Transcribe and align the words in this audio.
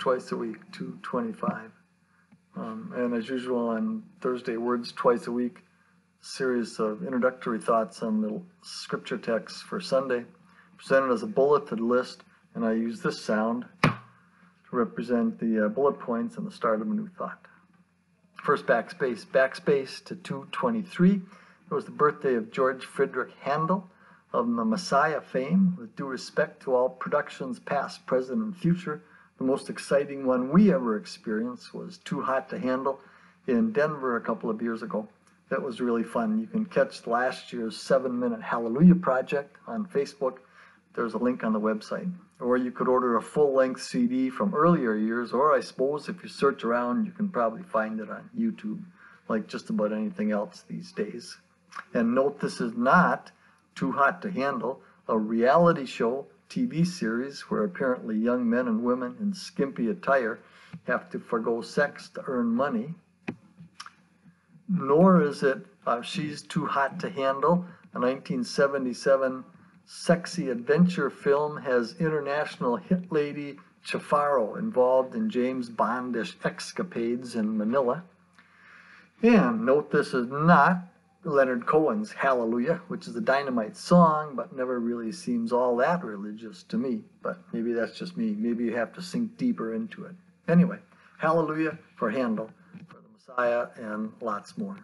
Twice 0.00 0.32
a 0.32 0.36
week, 0.36 0.56
225. 0.72 1.70
Um, 2.56 2.92
and 2.96 3.14
as 3.14 3.28
usual 3.28 3.68
on 3.68 4.02
Thursday, 4.22 4.56
Words 4.56 4.92
twice 4.92 5.26
a 5.26 5.32
week, 5.32 5.58
series 6.22 6.80
of 6.80 7.04
introductory 7.04 7.60
thoughts 7.60 8.02
on 8.02 8.22
the 8.22 8.40
scripture 8.62 9.18
text 9.18 9.62
for 9.64 9.78
Sunday, 9.78 10.24
presented 10.78 11.12
as 11.12 11.22
a 11.22 11.26
bulleted 11.26 11.80
list, 11.80 12.24
and 12.54 12.64
I 12.64 12.72
use 12.72 13.02
this 13.02 13.20
sound 13.22 13.66
to 13.82 13.92
represent 14.72 15.38
the 15.38 15.66
uh, 15.66 15.68
bullet 15.68 16.00
points 16.00 16.38
and 16.38 16.46
the 16.46 16.50
start 16.50 16.80
of 16.80 16.90
a 16.90 16.94
new 16.94 17.08
thought. 17.18 17.46
First 18.42 18.64
backspace, 18.64 19.26
backspace 19.26 20.02
to 20.06 20.16
223. 20.16 21.16
It 21.16 21.74
was 21.74 21.84
the 21.84 21.90
birthday 21.90 22.34
of 22.36 22.50
George 22.50 22.86
Friedrich 22.86 23.34
Handel 23.42 23.86
of 24.32 24.46
the 24.46 24.64
Messiah 24.64 25.20
fame, 25.20 25.76
with 25.78 25.94
due 25.94 26.06
respect 26.06 26.62
to 26.62 26.74
all 26.74 26.88
productions 26.88 27.58
past, 27.58 28.06
present, 28.06 28.42
and 28.42 28.56
future 28.56 29.02
the 29.40 29.46
most 29.46 29.70
exciting 29.70 30.26
one 30.26 30.50
we 30.50 30.70
ever 30.70 30.98
experienced 30.98 31.72
was 31.72 31.96
Too 32.04 32.20
Hot 32.20 32.50
to 32.50 32.58
Handle 32.58 33.00
in 33.46 33.72
Denver 33.72 34.16
a 34.16 34.20
couple 34.20 34.50
of 34.50 34.60
years 34.60 34.82
ago. 34.82 35.08
That 35.48 35.62
was 35.62 35.80
really 35.80 36.04
fun. 36.04 36.38
You 36.38 36.46
can 36.46 36.66
catch 36.66 37.06
last 37.06 37.50
year's 37.50 37.74
seven 37.74 38.20
minute 38.20 38.42
Hallelujah 38.42 38.96
project 38.96 39.56
on 39.66 39.86
Facebook. 39.86 40.40
There's 40.92 41.14
a 41.14 41.18
link 41.18 41.42
on 41.42 41.54
the 41.54 41.60
website. 41.60 42.12
Or 42.38 42.58
you 42.58 42.70
could 42.70 42.86
order 42.86 43.16
a 43.16 43.22
full 43.22 43.54
length 43.54 43.82
CD 43.82 44.28
from 44.28 44.54
earlier 44.54 44.94
years, 44.94 45.32
or 45.32 45.54
I 45.54 45.60
suppose 45.60 46.10
if 46.10 46.22
you 46.22 46.28
search 46.28 46.62
around, 46.62 47.06
you 47.06 47.12
can 47.12 47.30
probably 47.30 47.62
find 47.62 47.98
it 47.98 48.10
on 48.10 48.28
YouTube, 48.38 48.82
like 49.26 49.46
just 49.46 49.70
about 49.70 49.90
anything 49.90 50.32
else 50.32 50.64
these 50.68 50.92
days. 50.92 51.38
And 51.94 52.14
note 52.14 52.40
this 52.40 52.60
is 52.60 52.74
not 52.74 53.32
Too 53.74 53.92
Hot 53.92 54.20
to 54.20 54.30
Handle, 54.30 54.82
a 55.08 55.16
reality 55.16 55.86
show 55.86 56.26
TV 56.50 56.84
series 56.86 57.42
where 57.42 57.64
apparently 57.64 58.16
young 58.16 58.48
men 58.48 58.66
and 58.66 58.82
women 58.82 59.16
in 59.20 59.32
skimpy 59.32 59.88
attire 59.88 60.40
have 60.84 61.08
to 61.10 61.18
forego 61.18 61.62
sex 61.62 62.08
to 62.10 62.22
earn 62.26 62.48
money. 62.48 62.94
Nor 64.68 65.22
is 65.22 65.42
it 65.42 65.64
uh, 65.86 66.02
She's 66.02 66.42
Too 66.42 66.66
Hot 66.66 67.00
to 67.00 67.08
Handle, 67.08 67.64
a 67.94 67.98
1977 67.98 69.44
sexy 69.86 70.50
adventure 70.50 71.10
film 71.10 71.56
has 71.56 71.96
international 71.98 72.76
hit 72.76 73.10
lady 73.10 73.58
Caffaro 73.86 74.58
involved 74.58 75.14
in 75.14 75.30
James 75.30 75.70
Bondish 75.70 76.34
escapades 76.44 77.34
in 77.34 77.56
Manila. 77.56 78.04
And 79.22 79.66
note 79.66 79.90
this 79.90 80.14
is 80.14 80.28
not 80.28 80.89
Leonard 81.22 81.66
Cohen's 81.66 82.12
Hallelujah, 82.12 82.80
which 82.88 83.06
is 83.06 83.14
a 83.14 83.20
dynamite 83.20 83.76
song, 83.76 84.34
but 84.34 84.56
never 84.56 84.80
really 84.80 85.12
seems 85.12 85.52
all 85.52 85.76
that 85.76 86.02
religious 86.02 86.62
to 86.64 86.78
me. 86.78 87.02
But 87.22 87.42
maybe 87.52 87.74
that's 87.74 87.98
just 87.98 88.16
me. 88.16 88.34
Maybe 88.38 88.64
you 88.64 88.76
have 88.76 88.94
to 88.94 89.02
sink 89.02 89.36
deeper 89.36 89.74
into 89.74 90.06
it. 90.06 90.14
Anyway, 90.48 90.78
Hallelujah 91.18 91.78
for 91.96 92.10
Handel, 92.10 92.50
for 92.88 92.96
the 92.96 93.08
Messiah, 93.12 93.68
and 93.76 94.12
lots 94.22 94.56
more. 94.56 94.78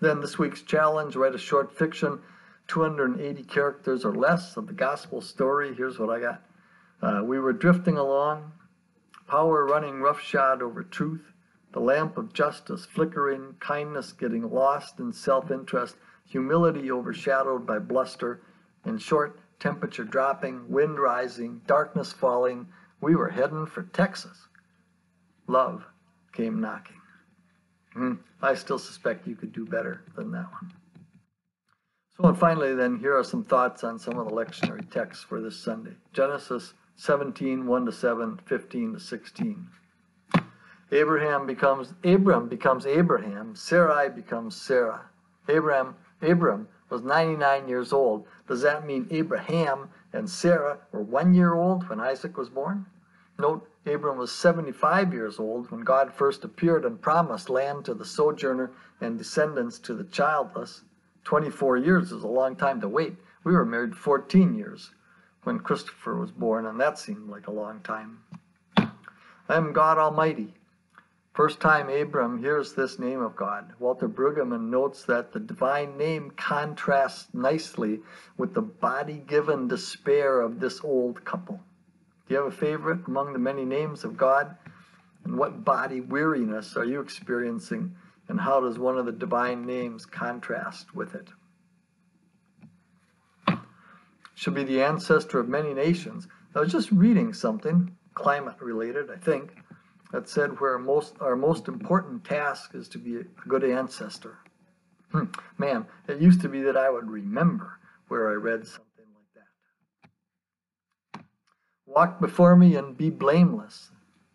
Then 0.00 0.20
this 0.20 0.38
week's 0.38 0.62
challenge 0.62 1.16
write 1.16 1.34
a 1.34 1.38
short 1.38 1.76
fiction, 1.76 2.20
280 2.68 3.42
characters 3.42 4.06
or 4.06 4.14
less 4.14 4.56
of 4.56 4.66
the 4.66 4.72
gospel 4.72 5.20
story. 5.20 5.74
Here's 5.74 5.98
what 5.98 6.08
I 6.08 6.20
got. 6.20 6.42
Uh, 7.02 7.22
we 7.24 7.38
were 7.38 7.52
drifting 7.52 7.98
along, 7.98 8.52
power 9.26 9.66
running 9.66 10.00
roughshod 10.00 10.62
over 10.62 10.82
truth 10.82 11.29
the 11.72 11.80
lamp 11.80 12.18
of 12.18 12.32
justice 12.32 12.84
flickering, 12.84 13.54
kindness 13.60 14.12
getting 14.12 14.50
lost 14.50 14.98
in 14.98 15.12
self 15.12 15.50
interest, 15.50 15.96
humility 16.24 16.90
overshadowed 16.90 17.66
by 17.66 17.78
bluster, 17.78 18.42
in 18.84 18.98
short, 18.98 19.38
temperature 19.58 20.04
dropping, 20.04 20.68
wind 20.68 20.98
rising, 20.98 21.60
darkness 21.66 22.12
falling. 22.12 22.66
We 23.00 23.14
were 23.14 23.28
heading 23.28 23.66
for 23.66 23.82
Texas. 23.82 24.48
Love 25.46 25.84
came 26.32 26.60
knocking. 26.60 27.00
Mm, 27.96 28.18
I 28.40 28.54
still 28.54 28.78
suspect 28.78 29.26
you 29.26 29.34
could 29.34 29.52
do 29.52 29.64
better 29.64 30.04
than 30.16 30.30
that 30.32 30.50
one. 30.52 30.72
So, 32.16 32.28
and 32.28 32.38
finally, 32.38 32.74
then, 32.74 32.98
here 32.98 33.16
are 33.16 33.24
some 33.24 33.44
thoughts 33.44 33.82
on 33.82 33.98
some 33.98 34.18
of 34.18 34.28
the 34.28 34.34
lectionary 34.34 34.88
texts 34.90 35.24
for 35.24 35.40
this 35.40 35.58
Sunday 35.58 35.94
Genesis 36.12 36.74
17, 36.96 37.66
1 37.66 37.86
to 37.86 37.92
7, 37.92 38.40
15 38.44 38.92
to 38.92 39.00
16. 39.00 39.66
Abraham 40.92 41.46
becomes 41.46 41.94
Abram 42.02 42.48
becomes 42.48 42.84
Abraham. 42.84 43.54
Sarai 43.54 44.08
becomes 44.08 44.56
Sarah. 44.56 45.02
Abraham 45.48 45.94
Abram 46.20 46.66
was 46.88 47.02
99 47.02 47.68
years 47.68 47.92
old. 47.92 48.26
Does 48.48 48.62
that 48.62 48.84
mean 48.84 49.06
Abraham 49.10 49.88
and 50.12 50.28
Sarah 50.28 50.78
were 50.90 51.02
one 51.02 51.32
year 51.32 51.54
old 51.54 51.88
when 51.88 52.00
Isaac 52.00 52.36
was 52.36 52.48
born? 52.48 52.86
Note, 53.38 53.68
Abram 53.86 54.18
was 54.18 54.32
75 54.32 55.14
years 55.14 55.38
old 55.38 55.70
when 55.70 55.80
God 55.80 56.12
first 56.12 56.44
appeared 56.44 56.84
and 56.84 57.00
promised 57.00 57.48
land 57.48 57.84
to 57.84 57.94
the 57.94 58.04
sojourner 58.04 58.72
and 59.00 59.16
descendants 59.16 59.78
to 59.78 59.94
the 59.94 60.04
childless. 60.04 60.82
24 61.24 61.78
years 61.78 62.12
is 62.12 62.24
a 62.24 62.28
long 62.28 62.56
time 62.56 62.80
to 62.80 62.88
wait. 62.88 63.14
We 63.44 63.52
were 63.52 63.64
married 63.64 63.94
14 63.94 64.54
years 64.54 64.90
when 65.44 65.60
Christopher 65.60 66.16
was 66.16 66.32
born, 66.32 66.66
and 66.66 66.78
that 66.80 66.98
seemed 66.98 67.30
like 67.30 67.46
a 67.46 67.52
long 67.52 67.80
time. 67.80 68.18
I 68.76 69.56
am 69.56 69.72
God 69.72 69.96
Almighty. 69.96 70.54
First 71.32 71.60
time 71.60 71.88
Abram 71.88 72.38
hears 72.38 72.72
this 72.72 72.98
name 72.98 73.20
of 73.20 73.36
God, 73.36 73.72
Walter 73.78 74.08
Brueggemann 74.08 74.68
notes 74.68 75.04
that 75.04 75.32
the 75.32 75.38
divine 75.38 75.96
name 75.96 76.32
contrasts 76.32 77.28
nicely 77.32 78.00
with 78.36 78.52
the 78.52 78.62
body 78.62 79.22
given 79.28 79.68
despair 79.68 80.40
of 80.40 80.58
this 80.58 80.80
old 80.82 81.24
couple. 81.24 81.60
Do 82.26 82.34
you 82.34 82.42
have 82.42 82.52
a 82.52 82.56
favorite 82.56 83.06
among 83.06 83.32
the 83.32 83.38
many 83.38 83.64
names 83.64 84.02
of 84.02 84.16
God? 84.16 84.56
And 85.24 85.38
what 85.38 85.64
body 85.64 86.00
weariness 86.00 86.76
are 86.76 86.84
you 86.84 87.00
experiencing? 87.00 87.94
And 88.28 88.40
how 88.40 88.60
does 88.60 88.78
one 88.78 88.98
of 88.98 89.06
the 89.06 89.12
divine 89.12 89.64
names 89.64 90.06
contrast 90.06 90.96
with 90.96 91.14
it? 91.14 91.28
Should 94.34 94.54
be 94.54 94.64
the 94.64 94.82
ancestor 94.82 95.38
of 95.38 95.48
many 95.48 95.74
nations. 95.74 96.26
I 96.56 96.60
was 96.60 96.72
just 96.72 96.90
reading 96.90 97.32
something, 97.34 97.96
climate 98.14 98.56
related, 98.60 99.10
I 99.10 99.16
think, 99.16 99.54
that 100.12 100.28
said 100.28 100.60
where 100.60 100.78
most 100.78 101.14
our 101.20 101.36
most 101.36 101.68
important 101.68 102.24
task 102.24 102.74
is 102.74 102.88
to 102.88 102.98
be 102.98 103.16
a 103.16 103.24
good 103.48 103.64
ancestor. 103.64 104.38
Hmm, 105.12 105.24
man, 105.58 105.86
it 106.08 106.20
used 106.20 106.40
to 106.42 106.48
be 106.48 106.60
that 106.62 106.76
I 106.76 106.90
would 106.90 107.10
remember 107.10 107.78
where 108.08 108.30
I 108.30 108.34
read 108.34 108.66
something 108.66 109.06
like 109.14 109.44
that. 111.14 111.24
Walk 111.86 112.20
before 112.20 112.56
me 112.56 112.76
and 112.76 112.96
be 112.96 113.10
blameless. 113.10 113.90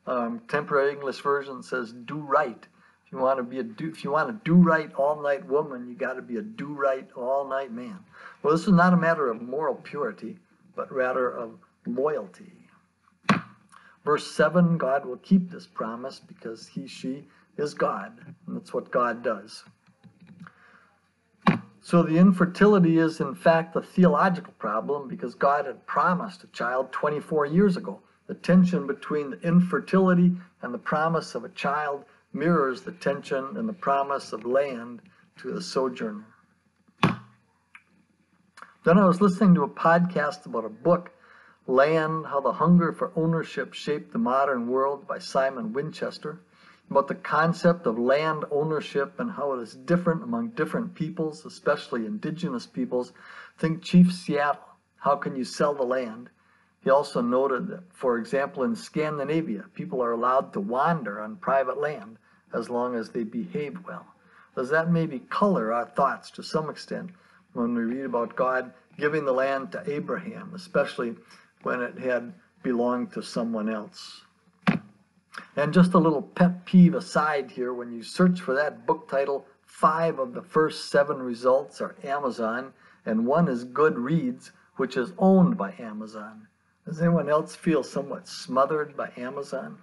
Um, 0.07 0.39
Contemporary 0.39 0.91
English 0.91 1.21
Version 1.21 1.63
says 1.63 1.93
do 1.93 2.17
right. 2.17 2.67
If 3.05 3.11
you 3.11 3.19
want 3.19 3.37
to 3.37 3.43
be 3.43 3.59
a 3.59 3.63
do, 3.63 3.89
if 3.89 4.03
you 4.03 4.11
want 4.11 4.29
to 4.29 4.49
do 4.49 4.55
right 4.55 4.93
all 4.95 5.21
night 5.21 5.45
woman, 5.45 5.87
you 5.87 5.95
got 5.95 6.13
to 6.13 6.21
be 6.21 6.37
a 6.37 6.41
do 6.41 6.73
right 6.73 7.07
all 7.15 7.47
night 7.47 7.71
man. 7.71 7.99
Well, 8.41 8.55
this 8.55 8.67
is 8.67 8.73
not 8.73 8.93
a 8.93 8.97
matter 8.97 9.29
of 9.29 9.41
moral 9.41 9.75
purity, 9.75 10.37
but 10.75 10.91
rather 10.91 11.29
of 11.29 11.59
loyalty. 11.85 12.64
Verse 14.05 14.31
7 14.31 14.77
God 14.77 15.05
will 15.05 15.17
keep 15.17 15.49
this 15.49 15.65
promise 15.65 16.19
because 16.19 16.67
he, 16.67 16.87
she 16.87 17.25
is 17.57 17.73
God. 17.73 18.13
And 18.47 18.55
that's 18.55 18.73
what 18.73 18.91
God 18.91 19.23
does. 19.23 19.63
So 21.81 22.01
the 22.01 22.17
infertility 22.17 22.97
is, 22.97 23.19
in 23.19 23.35
fact, 23.35 23.75
a 23.75 23.81
theological 23.81 24.53
problem 24.57 25.07
because 25.07 25.35
God 25.35 25.65
had 25.65 25.85
promised 25.85 26.43
a 26.43 26.47
child 26.47 26.91
24 26.91 27.45
years 27.45 27.77
ago. 27.77 27.99
The 28.27 28.33
tension 28.33 28.87
between 28.87 29.29
the 29.29 29.39
infertility 29.41 30.35
and 30.63 30.73
the 30.73 30.79
promise 30.79 31.35
of 31.35 31.43
a 31.43 31.49
child 31.49 32.05
mirrors 32.33 32.81
the 32.81 32.91
tension 32.91 33.55
and 33.55 33.69
the 33.69 33.73
promise 33.73 34.33
of 34.33 34.45
land 34.45 35.01
to 35.37 35.51
the 35.51 35.61
sojourner. 35.61 36.25
Then 38.83 38.97
I 38.97 39.05
was 39.05 39.21
listening 39.21 39.55
to 39.55 39.63
a 39.63 39.69
podcast 39.69 40.45
about 40.45 40.65
a 40.65 40.69
book, 40.69 41.11
Land 41.67 42.27
How 42.27 42.41
the 42.41 42.53
Hunger 42.53 42.93
for 42.93 43.11
Ownership 43.15 43.73
Shaped 43.73 44.13
the 44.13 44.19
Modern 44.19 44.67
World 44.67 45.07
by 45.07 45.17
Simon 45.17 45.73
Winchester 45.73 46.39
about 46.91 47.07
the 47.07 47.15
concept 47.15 47.87
of 47.87 47.97
land 47.97 48.45
ownership 48.51 49.19
and 49.19 49.31
how 49.31 49.53
it 49.53 49.61
is 49.63 49.73
different 49.73 50.21
among 50.21 50.49
different 50.49 50.93
peoples, 50.93 51.43
especially 51.43 52.05
indigenous 52.05 52.67
peoples. 52.67 53.13
Think 53.57 53.81
Chief 53.81 54.13
Seattle. 54.13 54.61
How 54.97 55.15
can 55.15 55.35
you 55.35 55.43
sell 55.43 55.73
the 55.73 55.81
land? 55.81 56.29
He 56.83 56.91
also 56.91 57.19
noted 57.19 57.67
that, 57.69 57.91
for 57.91 58.19
example, 58.19 58.61
in 58.61 58.75
Scandinavia, 58.75 59.65
people 59.73 60.03
are 60.03 60.11
allowed 60.11 60.53
to 60.53 60.59
wander 60.59 61.19
on 61.19 61.37
private 61.37 61.79
land 61.79 62.19
as 62.53 62.69
long 62.69 62.93
as 62.93 63.09
they 63.09 63.23
behave 63.23 63.79
well. 63.87 64.05
Does 64.55 64.69
that 64.69 64.91
maybe 64.91 65.17
color 65.17 65.73
our 65.73 65.87
thoughts 65.87 66.29
to 66.31 66.43
some 66.43 66.69
extent 66.69 67.09
when 67.53 67.73
we 67.73 67.81
read 67.81 68.05
about 68.05 68.35
God 68.35 68.71
giving 68.99 69.25
the 69.25 69.33
land 69.33 69.71
to 69.71 69.83
Abraham, 69.91 70.51
especially 70.53 71.15
when 71.65 71.81
it 71.81 71.97
had 71.97 72.31
belonged 72.61 73.11
to 73.11 73.23
someone 73.23 73.67
else? 73.67 74.21
And 75.55 75.73
just 75.73 75.95
a 75.95 75.97
little 75.97 76.21
pet 76.21 76.63
peeve 76.63 76.93
aside 76.93 77.49
here 77.49 77.73
when 77.73 77.91
you 77.91 78.03
search 78.03 78.39
for 78.39 78.53
that 78.53 78.85
book 78.85 79.09
title, 79.09 79.47
five 79.63 80.19
of 80.19 80.33
the 80.35 80.43
first 80.43 80.91
seven 80.91 81.17
results 81.17 81.81
are 81.81 81.95
Amazon, 82.03 82.71
and 83.07 83.25
one 83.25 83.47
is 83.47 83.65
Goodreads, 83.65 84.51
which 84.75 84.95
is 84.95 85.13
owned 85.17 85.57
by 85.57 85.73
Amazon. 85.79 86.47
Does 86.85 87.01
anyone 87.01 87.29
else 87.29 87.55
feel 87.55 87.81
somewhat 87.81 88.27
smothered 88.27 88.95
by 88.95 89.11
Amazon? 89.17 89.79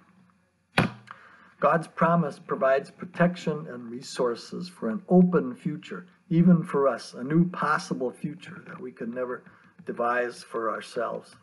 God's 1.59 1.87
promise 1.87 2.39
provides 2.39 2.91
protection 2.91 3.67
and 3.67 3.91
resources 3.91 4.69
for 4.69 4.89
an 4.89 5.01
open 5.09 5.53
future, 5.53 6.07
even 6.29 6.63
for 6.63 6.87
us, 6.87 7.13
a 7.13 7.23
new 7.23 7.49
possible 7.49 8.09
future 8.09 8.63
that 8.67 8.79
we 8.79 8.93
could 8.93 9.13
never 9.13 9.43
devise 9.85 10.43
for 10.43 10.71
ourselves. 10.71 11.35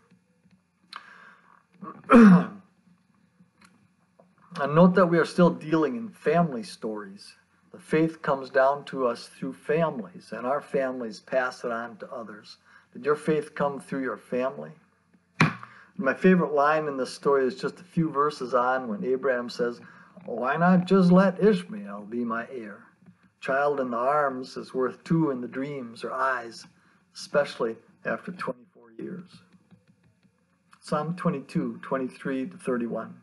And 4.61 4.75
note 4.75 4.95
that 4.97 5.07
we 5.07 5.19
are 5.19 5.25
still 5.25 5.51
dealing 5.51 5.97
in 5.97 6.09
family 6.11 6.63
stories. 6.63 7.35
The 7.73 7.79
faith 7.79 8.21
comes 8.21 8.51
down 8.51 8.85
to 8.87 9.07
us 9.07 9.29
through 9.29 9.55
families, 9.55 10.33
and 10.33 10.47
our 10.47 10.61
families 10.61 11.21
pass 11.21 11.65
it 11.65 11.71
on 11.71 11.97
to 11.99 12.11
others. 12.13 12.59
Did 12.93 13.05
your 13.05 13.17
faith 13.17 13.55
come 13.55 13.81
through 13.81 14.03
your 14.03 14.17
family? 14.17 14.73
My 15.97 16.15
favorite 16.15 16.53
line 16.53 16.89
in 16.89 16.97
this 16.97 17.15
story 17.15 17.47
is 17.47 17.61
just 17.61 17.81
a 17.81 17.85
few 17.85 18.11
verses 18.11 18.53
on 18.53 18.89
when 18.89 19.05
Abraham 19.05 19.49
says, 19.49 19.81
oh, 20.27 20.35
Why 20.35 20.57
not 20.57 20.87
just 20.87 21.13
let 21.13 21.43
Ishmael 21.43 22.07
be 22.11 22.25
my 22.25 22.47
heir? 22.51 22.85
Child 23.41 23.81
in 23.81 23.91
the 23.91 23.97
arms 23.97 24.57
is 24.57 24.75
worth 24.75 25.03
two 25.05 25.31
in 25.31 25.41
the 25.41 25.49
dreams 25.49 26.03
or 26.03 26.13
eyes, 26.13 26.67
especially 27.15 27.77
after 28.05 28.33
24 28.33 28.93
years. 28.99 29.31
Psalm 30.91 31.15
22, 31.15 31.79
23 31.83 32.47
to 32.49 32.57
31. 32.57 33.15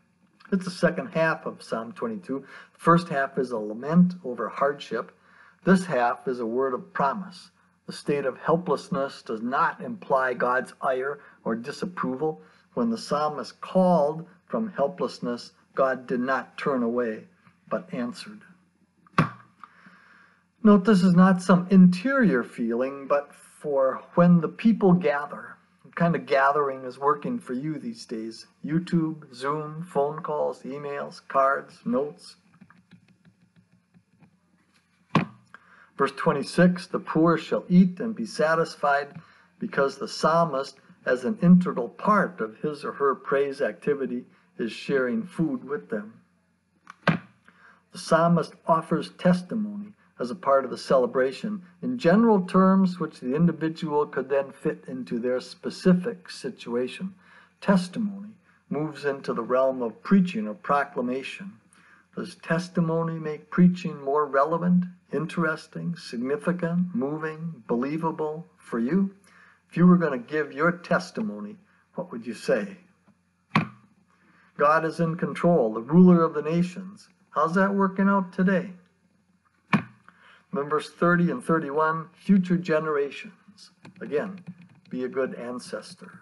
It's 0.53 0.63
the 0.63 0.71
second 0.71 1.07
half 1.07 1.45
of 1.45 1.61
Psalm 1.61 1.91
22. 1.91 2.39
The 2.39 2.79
first 2.79 3.09
half 3.09 3.37
is 3.37 3.51
a 3.51 3.57
lament 3.57 4.13
over 4.23 4.47
hardship. 4.47 5.11
This 5.65 5.85
half 5.85 6.29
is 6.29 6.39
a 6.39 6.45
word 6.45 6.73
of 6.73 6.93
promise. 6.93 7.51
The 7.85 7.91
state 7.91 8.25
of 8.25 8.37
helplessness 8.37 9.21
does 9.21 9.41
not 9.41 9.81
imply 9.81 10.33
God's 10.33 10.75
ire 10.81 11.19
or 11.43 11.57
disapproval. 11.57 12.41
When 12.73 12.89
the 12.89 12.97
psalmist 12.97 13.59
called 13.59 14.25
from 14.45 14.71
helplessness, 14.71 15.51
God 15.75 16.07
did 16.07 16.21
not 16.21 16.57
turn 16.57 16.83
away, 16.83 17.25
but 17.67 17.93
answered. 17.93 18.43
Note 20.63 20.85
this 20.85 21.03
is 21.03 21.15
not 21.15 21.41
some 21.41 21.67
interior 21.69 22.45
feeling, 22.45 23.07
but 23.07 23.35
for 23.35 24.03
when 24.15 24.39
the 24.39 24.47
people 24.47 24.93
gather 24.93 25.56
kind 25.97 26.15
of 26.15 26.27
gathering 26.27 26.85
is 26.85 26.99
working 26.99 27.39
for 27.39 27.53
you 27.53 27.79
these 27.79 28.05
days? 28.05 28.45
YouTube, 28.63 29.33
Zoom, 29.33 29.83
phone 29.83 30.21
calls, 30.21 30.61
emails, 30.61 31.21
cards, 31.27 31.79
notes. 31.83 32.35
Verse 35.97 36.11
26 36.15 36.85
The 36.87 36.99
poor 36.99 37.35
shall 37.35 37.65
eat 37.67 37.99
and 37.99 38.15
be 38.15 38.27
satisfied 38.27 39.19
because 39.57 39.97
the 39.97 40.07
psalmist, 40.07 40.77
as 41.03 41.25
an 41.25 41.39
integral 41.41 41.89
part 41.89 42.39
of 42.41 42.57
his 42.57 42.85
or 42.85 42.93
her 42.93 43.15
praise 43.15 43.59
activity, 43.59 44.25
is 44.59 44.71
sharing 44.71 45.23
food 45.23 45.63
with 45.67 45.89
them. 45.89 46.21
The 47.07 47.97
psalmist 47.97 48.53
offers 48.67 49.09
testimony 49.13 49.93
as 50.19 50.31
a 50.31 50.35
part 50.35 50.65
of 50.65 50.71
the 50.71 50.77
celebration 50.77 51.61
in 51.81 51.97
general 51.97 52.41
terms 52.41 52.99
which 52.99 53.19
the 53.19 53.35
individual 53.35 54.05
could 54.05 54.29
then 54.29 54.51
fit 54.51 54.83
into 54.87 55.19
their 55.19 55.39
specific 55.39 56.29
situation. 56.29 57.13
Testimony 57.61 58.29
moves 58.69 59.05
into 59.05 59.33
the 59.33 59.43
realm 59.43 59.81
of 59.81 60.03
preaching 60.03 60.47
or 60.47 60.53
proclamation. 60.53 61.53
Does 62.15 62.35
testimony 62.35 63.19
make 63.19 63.51
preaching 63.51 64.03
more 64.03 64.25
relevant, 64.25 64.85
interesting, 65.13 65.95
significant, 65.95 66.95
moving, 66.95 67.63
believable 67.67 68.47
for 68.57 68.79
you? 68.79 69.15
If 69.69 69.77
you 69.77 69.85
were 69.85 69.97
going 69.97 70.19
to 70.19 70.27
give 70.27 70.51
your 70.51 70.71
testimony, 70.71 71.57
what 71.93 72.11
would 72.11 72.25
you 72.25 72.33
say? 72.33 72.77
God 74.57 74.85
is 74.85 74.99
in 74.99 75.15
control, 75.15 75.73
the 75.73 75.81
ruler 75.81 76.23
of 76.23 76.33
the 76.33 76.41
nations. 76.41 77.07
How's 77.29 77.53
that 77.53 77.75
working 77.75 78.09
out 78.09 78.33
today? 78.33 78.71
Then 80.53 80.69
30 80.69 81.31
and 81.31 81.43
31, 81.43 82.09
future 82.13 82.57
generations. 82.57 83.71
Again, 84.01 84.43
be 84.89 85.03
a 85.03 85.07
good 85.07 85.35
ancestor. 85.35 86.21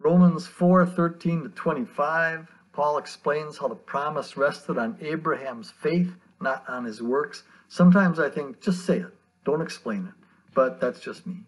Romans 0.00 0.46
4 0.46 0.86
13 0.86 1.42
to 1.42 1.48
25, 1.50 2.48
Paul 2.72 2.98
explains 2.98 3.58
how 3.58 3.68
the 3.68 3.74
promise 3.74 4.36
rested 4.36 4.78
on 4.78 4.96
Abraham's 5.00 5.70
faith, 5.70 6.14
not 6.40 6.64
on 6.68 6.84
his 6.84 7.02
works. 7.02 7.42
Sometimes 7.68 8.18
I 8.18 8.30
think, 8.30 8.60
just 8.60 8.86
say 8.86 8.98
it, 8.98 9.14
don't 9.44 9.60
explain 9.60 10.06
it. 10.06 10.14
But 10.54 10.80
that's 10.80 11.00
just 11.00 11.26
me. 11.26 11.44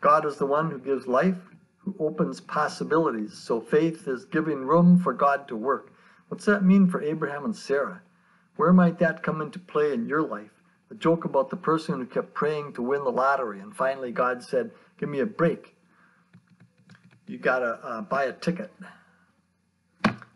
God 0.00 0.26
is 0.26 0.36
the 0.36 0.46
one 0.46 0.70
who 0.70 0.78
gives 0.78 1.06
life, 1.06 1.38
who 1.78 1.94
opens 1.98 2.40
possibilities. 2.40 3.34
So 3.34 3.60
faith 3.60 4.08
is 4.08 4.24
giving 4.24 4.66
room 4.66 4.98
for 4.98 5.12
God 5.12 5.46
to 5.48 5.56
work. 5.56 5.92
What's 6.28 6.46
that 6.46 6.64
mean 6.64 6.88
for 6.88 7.02
Abraham 7.02 7.44
and 7.44 7.54
Sarah? 7.54 8.02
Where 8.56 8.72
might 8.72 8.98
that 8.98 9.22
come 9.22 9.40
into 9.40 9.58
play 9.58 9.92
in 9.92 10.08
your 10.08 10.22
life? 10.22 10.50
The 10.88 10.96
joke 10.96 11.24
about 11.24 11.50
the 11.50 11.56
person 11.56 12.00
who 12.00 12.06
kept 12.06 12.34
praying 12.34 12.72
to 12.74 12.82
win 12.82 13.04
the 13.04 13.10
lottery 13.10 13.60
and 13.60 13.74
finally 13.74 14.12
God 14.12 14.42
said, 14.42 14.72
Give 14.98 15.08
me 15.08 15.20
a 15.20 15.26
break. 15.26 15.74
You 17.26 17.38
got 17.38 17.60
to 17.60 17.66
uh, 17.66 18.00
buy 18.02 18.24
a 18.24 18.32
ticket. 18.32 18.72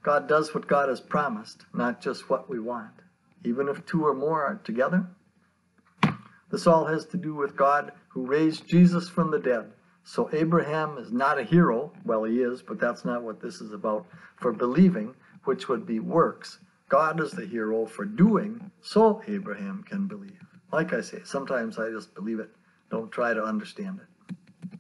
God 0.03 0.29
does 0.29 0.55
what 0.55 0.69
God 0.69 0.89
has 0.89 1.01
promised, 1.01 1.65
not 1.73 2.01
just 2.01 2.31
what 2.31 2.49
we 2.49 2.61
want, 2.61 2.93
even 3.45 3.69
if 3.69 3.85
two 3.85 4.07
or 4.07 4.15
more 4.15 4.45
are 4.45 4.61
together. 4.63 5.07
This 6.51 6.67
all 6.67 6.85
has 6.87 7.07
to 7.07 7.17
do 7.17 7.35
with 7.35 7.57
God 7.57 7.91
who 8.09 8.27
raised 8.27 8.69
Jesus 8.69 9.09
from 9.09 9.31
the 9.33 9.41
dead. 9.41 9.73
So 10.05 10.29
Abraham 10.33 10.99
is 10.99 11.11
not 11.11 11.39
a 11.39 11.43
hero. 11.43 11.93
Well, 12.05 12.25
he 12.25 12.43
is, 12.43 12.63
but 12.63 12.79
that's 12.79 13.05
not 13.05 13.23
what 13.23 13.41
this 13.41 13.61
is 13.61 13.73
about. 13.73 14.07
For 14.37 14.53
believing, 14.53 15.15
which 15.45 15.69
would 15.69 15.87
be 15.87 15.99
works, 15.99 16.59
God 16.89 17.21
is 17.21 17.33
the 17.33 17.47
hero 17.47 17.87
for 17.87 18.05
doing, 18.05 18.71
so 18.83 19.23
Abraham 19.27 19.83
can 19.89 20.07
believe. 20.07 20.39
Like 20.73 20.93
I 20.93 21.01
say, 21.01 21.21
sometimes 21.25 21.79
I 21.79 21.91
just 21.91 22.15
believe 22.15 22.41
it, 22.41 22.51
Don't 22.91 23.11
try 23.11 23.33
to 23.33 23.43
understand 23.43 24.01
it. 24.01 24.79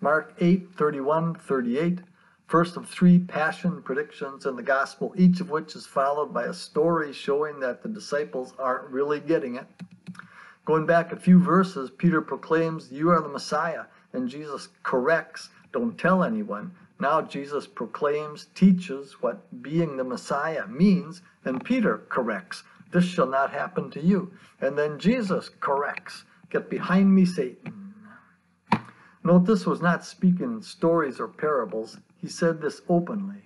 Mark 0.00 0.34
8, 0.40 0.74
31, 0.74 1.34
38, 1.34 2.00
first 2.46 2.76
of 2.76 2.88
three 2.88 3.18
passion 3.18 3.82
predictions 3.82 4.46
in 4.46 4.56
the 4.56 4.62
gospel, 4.62 5.12
each 5.16 5.40
of 5.40 5.50
which 5.50 5.76
is 5.76 5.86
followed 5.86 6.32
by 6.32 6.44
a 6.44 6.52
story 6.52 7.12
showing 7.12 7.60
that 7.60 7.82
the 7.82 7.88
disciples 7.88 8.54
aren't 8.58 8.90
really 8.90 9.20
getting 9.20 9.56
it. 9.56 9.66
Going 10.64 10.86
back 10.86 11.12
a 11.12 11.16
few 11.16 11.38
verses, 11.38 11.90
Peter 11.90 12.20
proclaims, 12.20 12.90
You 12.92 13.10
are 13.10 13.20
the 13.20 13.28
Messiah, 13.28 13.84
and 14.12 14.28
Jesus 14.28 14.68
corrects, 14.82 15.50
Don't 15.72 15.96
tell 15.96 16.24
anyone. 16.24 16.72
Now 17.00 17.22
Jesus 17.22 17.66
proclaims, 17.66 18.46
teaches 18.54 19.20
what 19.20 19.62
being 19.62 19.96
the 19.96 20.04
Messiah 20.04 20.66
means, 20.66 21.22
and 21.44 21.64
Peter 21.64 21.98
corrects, 22.08 22.64
This 22.90 23.04
shall 23.04 23.28
not 23.28 23.52
happen 23.52 23.90
to 23.90 24.00
you. 24.00 24.32
And 24.60 24.76
then 24.76 24.98
Jesus 24.98 25.50
corrects, 25.60 26.24
Get 26.50 26.70
behind 26.70 27.14
me, 27.14 27.24
Satan. 27.24 27.94
Note 29.22 29.44
this 29.44 29.66
was 29.66 29.82
not 29.82 30.04
speaking 30.04 30.54
in 30.54 30.62
stories 30.62 31.20
or 31.20 31.28
parables. 31.28 31.98
He 32.16 32.28
said 32.28 32.60
this 32.60 32.80
openly. 32.88 33.42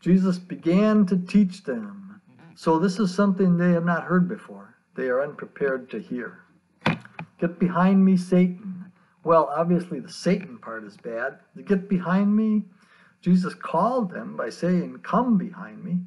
Jesus 0.00 0.38
began 0.38 1.06
to 1.06 1.16
teach 1.18 1.62
them. 1.64 2.20
So 2.54 2.78
this 2.78 2.98
is 2.98 3.14
something 3.14 3.56
they 3.56 3.72
have 3.72 3.84
not 3.84 4.04
heard 4.04 4.28
before 4.28 4.72
they 4.94 5.08
are 5.08 5.22
unprepared 5.22 5.90
to 5.90 5.98
hear. 5.98 6.40
Get 7.38 7.58
behind 7.58 8.04
me, 8.04 8.16
Satan. 8.16 8.71
Well, 9.24 9.52
obviously, 9.54 10.00
the 10.00 10.10
Satan 10.10 10.58
part 10.58 10.84
is 10.84 10.96
bad. 10.96 11.38
To 11.56 11.62
get 11.62 11.88
behind 11.88 12.34
me, 12.34 12.64
Jesus 13.20 13.54
called 13.54 14.10
them 14.10 14.36
by 14.36 14.50
saying, 14.50 14.98
Come 15.04 15.38
behind 15.38 15.84
me, 15.84 15.98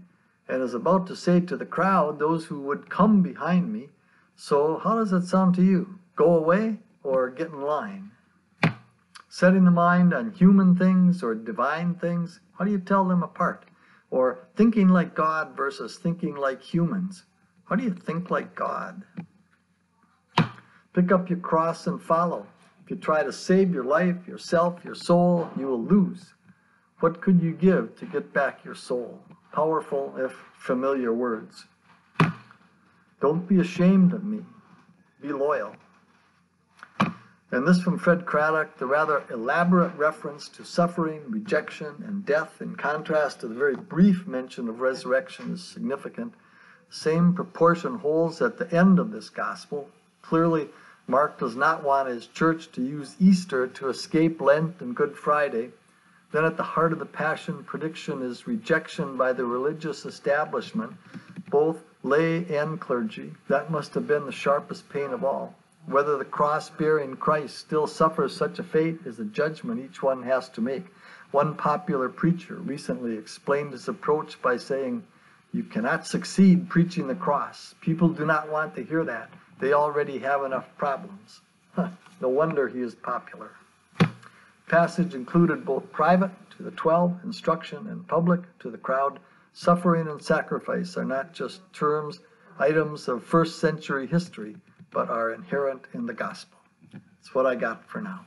and 0.49 0.61
is 0.61 0.73
about 0.73 1.07
to 1.07 1.15
say 1.15 1.39
to 1.39 1.55
the 1.55 1.65
crowd, 1.65 2.19
Those 2.19 2.45
who 2.45 2.59
would 2.61 2.89
come 2.89 3.21
behind 3.21 3.71
me. 3.71 3.89
So, 4.35 4.79
how 4.83 4.97
does 4.97 5.11
that 5.11 5.23
sound 5.23 5.55
to 5.55 5.63
you? 5.63 5.99
Go 6.17 6.35
away 6.35 6.79
or 7.03 7.29
get 7.29 7.47
in 7.47 7.61
line? 7.61 8.11
Setting 9.29 9.63
the 9.63 9.71
mind 9.71 10.13
on 10.13 10.31
human 10.31 10.75
things 10.75 11.23
or 11.23 11.35
divine 11.35 11.95
things, 11.95 12.41
how 12.57 12.65
do 12.65 12.71
you 12.71 12.79
tell 12.79 13.05
them 13.05 13.23
apart? 13.23 13.65
Or 14.09 14.47
thinking 14.55 14.89
like 14.89 15.15
God 15.15 15.55
versus 15.55 15.97
thinking 15.97 16.35
like 16.35 16.61
humans. 16.61 17.23
How 17.65 17.75
do 17.75 17.83
you 17.83 17.93
think 17.93 18.29
like 18.29 18.55
God? 18.55 19.03
Pick 20.93 21.11
up 21.11 21.29
your 21.29 21.39
cross 21.39 21.87
and 21.87 22.01
follow. 22.01 22.47
If 22.85 22.91
you 22.91 22.97
try 22.97 23.23
to 23.23 23.33
save 23.33 23.73
your 23.73 23.83
life, 23.83 24.27
yourself, 24.27 24.85
your 24.85 24.93
soul, 24.93 25.49
you 25.57 25.65
will 25.65 25.83
lose. 25.83 26.35
What 26.99 27.19
could 27.19 27.41
you 27.41 27.51
give 27.51 27.97
to 27.97 28.05
get 28.05 28.31
back 28.31 28.63
your 28.63 28.75
soul? 28.75 29.19
Powerful, 29.51 30.13
if 30.19 30.33
familiar 30.55 31.11
words. 31.11 31.65
Don't 33.19 33.47
be 33.47 33.59
ashamed 33.59 34.13
of 34.13 34.23
me. 34.23 34.45
Be 35.19 35.33
loyal. 35.33 35.75
And 37.49 37.67
this 37.67 37.81
from 37.81 37.97
Fred 37.97 38.27
Craddock, 38.27 38.77
the 38.77 38.85
rather 38.85 39.23
elaborate 39.31 39.95
reference 39.95 40.47
to 40.49 40.63
suffering, 40.63 41.23
rejection, 41.27 42.03
and 42.05 42.23
death, 42.23 42.61
in 42.61 42.75
contrast 42.75 43.39
to 43.39 43.47
the 43.47 43.55
very 43.55 43.75
brief 43.75 44.27
mention 44.27 44.69
of 44.69 44.79
resurrection, 44.79 45.53
is 45.53 45.63
significant. 45.63 46.35
Same 46.91 47.33
proportion 47.33 47.95
holds 47.95 48.43
at 48.43 48.59
the 48.59 48.71
end 48.71 48.99
of 48.99 49.09
this 49.09 49.31
gospel. 49.31 49.89
Clearly, 50.21 50.69
Mark 51.07 51.37
does 51.37 51.55
not 51.55 51.83
want 51.83 52.09
his 52.09 52.27
church 52.27 52.71
to 52.71 52.81
use 52.81 53.15
Easter 53.19 53.67
to 53.67 53.89
escape 53.89 54.41
Lent 54.41 54.81
and 54.81 54.95
Good 54.95 55.15
Friday. 55.15 55.69
Then, 56.31 56.45
at 56.45 56.57
the 56.57 56.63
heart 56.63 56.91
of 56.93 56.99
the 56.99 57.05
Passion 57.05 57.63
prediction 57.63 58.23
is 58.23 58.47
rejection 58.47 59.15
by 59.15 59.31
the 59.31 59.45
religious 59.45 60.05
establishment, 60.05 60.93
both 61.49 61.83
lay 62.01 62.45
and 62.47 62.79
clergy. 62.79 63.33
That 63.47 63.69
must 63.69 63.93
have 63.93 64.07
been 64.07 64.25
the 64.25 64.31
sharpest 64.31 64.89
pain 64.89 65.11
of 65.11 65.23
all. 65.23 65.55
Whether 65.85 66.17
the 66.17 66.25
cross 66.25 66.71
bearing 66.71 67.15
Christ 67.15 67.59
still 67.59 67.85
suffers 67.85 68.35
such 68.35 68.57
a 68.57 68.63
fate 68.63 69.01
is 69.05 69.19
a 69.19 69.25
judgment 69.25 69.85
each 69.85 70.01
one 70.01 70.23
has 70.23 70.49
to 70.49 70.61
make. 70.61 70.87
One 71.29 71.55
popular 71.55 72.09
preacher 72.09 72.55
recently 72.55 73.15
explained 73.15 73.73
his 73.73 73.87
approach 73.87 74.41
by 74.41 74.57
saying, 74.57 75.03
you 75.53 75.63
cannot 75.63 76.07
succeed 76.07 76.67
preaching 76.67 77.07
the 77.07 77.15
cross. 77.15 77.75
People 77.79 78.09
do 78.09 78.25
not 78.25 78.51
want 78.51 78.75
to 78.75 78.83
hear 78.83 79.05
that. 79.05 79.29
They 79.59 79.73
already 79.73 80.19
have 80.19 80.43
enough 80.43 80.67
problems. 80.77 81.41
No 82.21 82.29
wonder 82.29 82.69
he 82.69 82.79
is 82.79 82.95
popular. 82.95 83.51
Passage 84.67 85.13
included 85.13 85.65
both 85.65 85.91
private 85.91 86.31
to 86.51 86.63
the 86.63 86.71
twelve, 86.71 87.19
instruction, 87.25 87.87
and 87.87 88.07
public 88.07 88.39
to 88.59 88.71
the 88.71 88.77
crowd. 88.77 89.19
Suffering 89.51 90.07
and 90.07 90.21
sacrifice 90.21 90.95
are 90.95 91.03
not 91.03 91.33
just 91.33 91.61
terms, 91.73 92.21
items 92.57 93.09
of 93.09 93.23
first 93.23 93.59
century 93.59 94.07
history, 94.07 94.55
but 94.91 95.09
are 95.09 95.33
inherent 95.33 95.83
in 95.93 96.05
the 96.05 96.13
gospel. 96.13 96.57
That's 96.93 97.35
what 97.35 97.45
I 97.45 97.55
got 97.55 97.85
for 97.85 98.01
now. 98.01 98.25